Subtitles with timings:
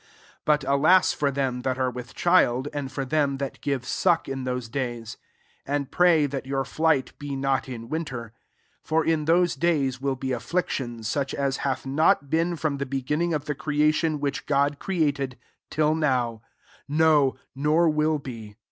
[0.01, 4.27] 17" But alas for them that are with child, and for them thar gire suck
[4.27, 5.17] in those days.
[5.67, 8.21] 18 And pray that [^your flight] be not in winter.
[8.21, 8.33] 19
[8.81, 13.35] For in those days will be affliction, such as hath not been from the beginning
[13.35, 15.37] of the creation which God created,
[15.69, 16.41] till now;
[16.87, 18.55] no, nor will be.